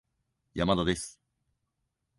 [0.65, 1.19] 山田です